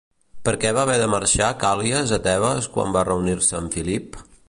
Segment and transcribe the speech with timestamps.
[0.47, 4.23] Per què va haver de marxar Càl·lies a Tebes quan va reunir-se amb Filip?